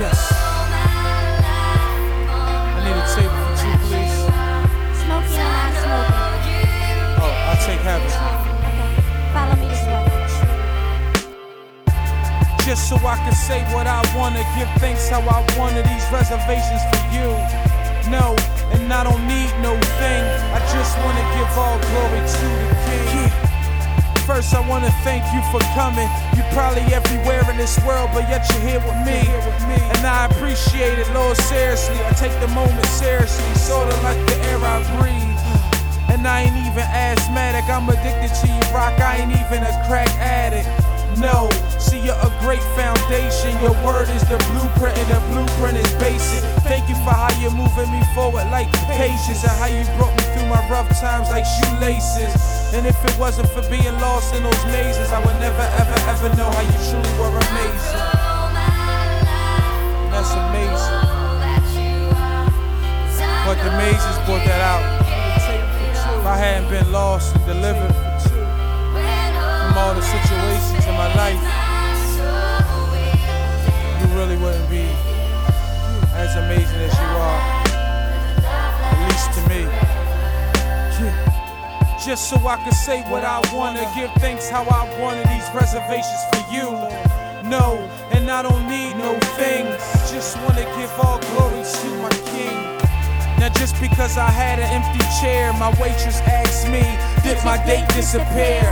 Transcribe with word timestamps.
Yes. 0.00 0.32
I 2.32 2.80
need 2.80 2.96
a 2.96 3.04
table 3.12 3.36
for 3.36 3.52
two, 3.60 3.68
please. 3.84 4.16
Oh, 7.20 7.28
I'll 7.44 7.60
take 7.60 7.84
heaven. 7.84 8.08
Okay. 8.08 8.96
Follow 9.36 9.60
me 9.60 9.68
this 9.68 9.84
way. 9.84 10.00
Just 12.64 12.88
so 12.88 12.96
I 12.96 13.20
can 13.28 13.36
say 13.36 13.60
what 13.74 13.86
I 13.86 14.00
wanna, 14.16 14.40
give 14.56 14.72
thanks 14.80 15.06
how 15.10 15.20
I 15.20 15.44
wanna. 15.58 15.82
These 15.84 16.08
reservations 16.08 16.80
for 16.88 17.04
you. 17.12 17.36
No, 18.08 18.40
and 18.72 18.88
I 18.90 19.04
don't 19.04 19.28
need 19.28 19.52
no 19.60 19.76
thing. 20.00 20.24
I 20.56 20.64
just 20.72 20.96
wanna 21.04 21.24
give 21.36 21.50
all 21.60 21.76
glory 21.76 22.24
to 22.24 22.48
the 22.88 23.04
King. 23.12 23.50
First, 24.24 24.54
I 24.54 24.60
wanna 24.66 24.92
thank 25.02 25.24
you 25.34 25.42
for 25.50 25.60
coming. 25.74 26.08
You're 26.36 26.46
probably 26.52 26.86
everywhere 26.94 27.44
in 27.50 27.56
this 27.56 27.78
world, 27.84 28.10
but 28.14 28.28
yet 28.28 28.48
you're 28.48 28.62
here 28.62 28.80
with 28.80 28.96
me. 29.04 29.26
Appreciate 30.60 30.98
it, 30.98 31.08
Lord, 31.14 31.38
seriously. 31.48 31.96
I 32.04 32.12
take 32.12 32.36
the 32.36 32.48
moment 32.48 32.84
seriously, 32.84 33.48
sorta 33.56 33.96
like 34.04 34.20
the 34.28 34.36
air 34.52 34.60
I 34.60 34.84
breathe. 35.00 35.40
And 36.12 36.28
I 36.28 36.44
ain't 36.44 36.56
even 36.68 36.84
asthmatic, 36.84 37.64
I'm 37.64 37.88
addicted 37.88 38.28
to 38.28 38.46
you, 38.46 38.60
rock. 38.68 38.92
I 39.00 39.24
ain't 39.24 39.32
even 39.32 39.64
a 39.64 39.72
crack 39.88 40.12
addict. 40.20 40.68
No, 41.16 41.48
see, 41.80 42.04
you're 42.04 42.20
a 42.20 42.28
great 42.44 42.60
foundation. 42.76 43.56
Your 43.64 43.72
word 43.80 44.12
is 44.12 44.20
the 44.28 44.36
blueprint, 44.52 45.00
and 45.00 45.08
the 45.08 45.20
blueprint 45.32 45.80
is 45.80 45.88
basic. 45.96 46.44
Thank 46.68 46.92
you 46.92 46.94
for 47.08 47.16
how 47.16 47.32
you're 47.40 47.56
moving 47.56 47.88
me 47.88 48.04
forward 48.12 48.44
like 48.52 48.68
patience, 48.92 49.40
and 49.40 49.56
how 49.56 49.72
you 49.72 49.80
brought 49.96 50.12
me 50.12 50.28
through 50.36 50.44
my 50.52 50.60
rough 50.68 50.92
times 51.00 51.32
like 51.32 51.48
shoelaces. 51.48 52.36
And 52.76 52.84
if 52.84 53.00
it 53.00 53.16
wasn't 53.16 53.48
for 53.48 53.64
being 53.72 53.96
lost 54.04 54.36
in 54.36 54.44
those 54.44 54.64
mazes, 54.68 55.08
I 55.08 55.24
would 55.24 55.40
never, 55.40 55.64
ever, 55.80 55.98
ever 56.04 56.28
know 56.36 56.52
how 56.52 56.60
you 56.60 56.76
truly 56.92 56.99
The 63.64 63.70
mazes 63.76 64.16
brought 64.24 64.44
that 64.46 64.60
out. 64.60 64.82
If 66.18 66.26
I 66.26 66.36
hadn't 66.36 66.70
been 66.70 66.90
lost 66.92 67.36
and 67.36 67.44
delivered 67.44 67.92
from 67.92 69.76
all 69.76 69.94
the 69.94 70.00
situations 70.00 70.86
in 70.86 70.94
my 70.96 71.12
life, 71.14 71.40
you 74.00 74.06
really 74.16 74.36
wouldn't 74.36 74.68
be 74.70 74.88
as 76.16 76.36
amazing 76.36 76.80
as 76.80 76.94
you 76.96 77.10
are. 77.20 77.40
At 78.88 78.98
least 79.08 79.28
to 79.36 79.42
me. 79.52 79.68
Just 82.02 82.30
so 82.30 82.36
I 82.48 82.56
could 82.64 82.72
say 82.72 83.02
what 83.10 83.24
I 83.24 83.40
wanna, 83.52 83.84
give 83.94 84.10
thanks 84.22 84.48
how 84.48 84.64
I 84.64 84.88
wanna. 84.98 85.22
These 85.28 85.50
reservations 85.52 86.24
for 86.32 86.40
you. 86.50 86.72
No, 87.44 87.76
and 88.10 88.30
I 88.30 88.40
don't 88.40 88.66
need 88.68 88.96
no 88.96 89.19
Now 93.50 93.58
just 93.58 93.80
because 93.80 94.16
I 94.16 94.30
had 94.30 94.58
an 94.58 94.70
empty 94.70 95.02
chair, 95.20 95.52
my 95.54 95.70
waitress 95.80 96.20
asked 96.22 96.68
me, 96.68 96.82
did 97.22 97.42
my 97.44 97.58
date 97.66 97.88
disappear? 97.94 98.62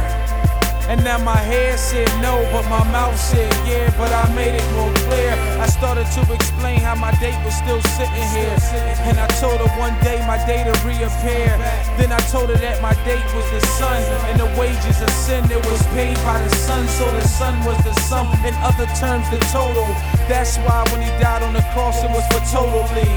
And 0.88 1.04
now 1.04 1.18
my 1.18 1.36
head 1.36 1.78
said 1.78 2.08
no, 2.22 2.48
but 2.48 2.64
my 2.70 2.80
mouth 2.88 3.18
said 3.18 3.52
yeah, 3.68 3.92
but 3.98 4.08
I 4.08 4.24
made 4.32 4.56
it 4.56 4.64
more 4.72 4.88
clear. 5.04 5.36
I 5.60 5.66
started 5.66 6.08
to 6.16 6.32
explain 6.32 6.80
how 6.80 6.94
my 6.94 7.12
date 7.20 7.36
was 7.44 7.52
still 7.52 7.82
sitting 7.98 8.24
here. 8.32 8.56
And 9.04 9.20
I 9.20 9.26
told 9.36 9.60
her 9.60 9.68
one 9.76 9.92
day 10.00 10.16
my 10.24 10.40
date 10.46 10.64
would 10.64 10.80
reappear. 10.88 11.52
Then 12.00 12.08
I 12.08 12.20
told 12.32 12.48
her 12.48 12.56
that 12.56 12.80
my 12.80 12.94
date 13.04 13.28
was 13.36 13.44
the 13.52 13.60
sun, 13.76 14.00
and 14.32 14.40
the 14.40 14.48
wages 14.56 15.02
of 15.02 15.10
sin 15.10 15.44
that 15.52 15.60
was 15.68 15.82
paid 15.92 16.16
by 16.24 16.40
the 16.40 16.54
son. 16.56 16.88
So 16.88 17.04
the 17.12 17.26
sun 17.28 17.52
was 17.68 17.76
the 17.84 17.92
sum, 18.08 18.24
in 18.48 18.54
other 18.64 18.88
terms, 18.96 19.28
the 19.28 19.40
total. 19.52 19.84
That's 20.24 20.56
why 20.64 20.88
when 20.88 21.04
he 21.04 21.12
died 21.20 21.42
on 21.42 21.52
the 21.52 21.66
cross, 21.76 22.00
it 22.00 22.08
was 22.08 22.24
for 22.32 22.40
totally. 22.48 23.07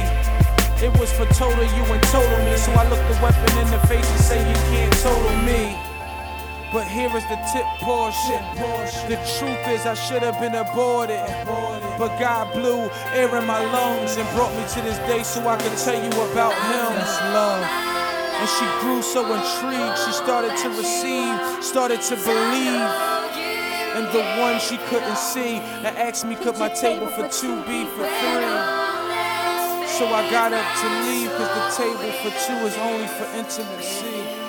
It 1.11 1.17
for 1.17 1.33
total 1.33 1.63
you 1.63 1.83
and 1.83 2.03
total 2.03 2.45
me. 2.45 2.57
So 2.57 2.71
I 2.73 2.87
look 2.89 2.99
the 3.07 3.19
weapon 3.21 3.57
in 3.57 3.69
the 3.72 3.79
face 3.88 4.09
and 4.09 4.19
say 4.19 4.39
you 4.39 4.55
can't 4.72 4.94
total 4.99 5.35
me. 5.44 5.75
But 6.72 6.88
here 6.88 7.11
is 7.16 7.23
the 7.27 7.39
tip 7.51 7.66
portion. 7.79 8.39
The 9.07 9.19
truth 9.38 9.67
is 9.67 9.85
I 9.85 9.94
should 9.94 10.23
have 10.23 10.39
been 10.39 10.55
aborted. 10.55 11.19
But 11.97 12.17
God 12.19 12.53
blew 12.53 12.89
air 13.13 13.35
in 13.35 13.45
my 13.45 13.59
lungs 13.59 14.17
and 14.17 14.27
brought 14.35 14.53
me 14.55 14.63
to 14.75 14.81
this 14.81 14.97
day 15.07 15.23
so 15.23 15.47
I 15.47 15.57
can 15.57 15.75
tell 15.77 16.00
you 16.01 16.11
about 16.31 16.53
him. 16.53 16.95
That's 16.95 17.21
love. 17.35 17.66
And 18.39 18.50
she 18.50 18.66
grew 18.81 19.01
so 19.01 19.21
intrigued, 19.21 19.97
she 20.00 20.11
started 20.13 20.55
to 20.57 20.69
receive, 20.69 21.63
started 21.63 22.01
to 22.01 22.16
believe. 22.16 22.89
And 23.94 24.07
the 24.07 24.23
one 24.41 24.59
she 24.59 24.77
couldn't 24.89 25.17
see, 25.17 25.57
and 25.85 25.97
asked 25.97 26.25
me 26.25 26.35
could 26.35 26.57
my 26.57 26.69
table 26.69 27.07
for 27.07 27.27
two 27.27 27.61
be 27.66 27.85
for 27.85 28.07
three. 28.07 28.81
So 30.01 30.07
I 30.07 30.28
got 30.31 30.51
up 30.51 30.66
to 30.81 30.88
leave, 31.06 31.29
cause 31.29 31.78
the 31.78 31.84
table 31.84 32.12
for 32.23 32.31
two 32.47 32.57
is 32.66 32.75
only 32.79 33.06
for 33.06 33.25
intimacy. 33.38 34.41